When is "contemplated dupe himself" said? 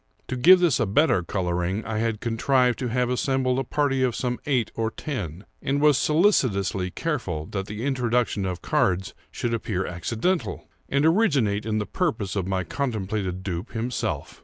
12.63-14.39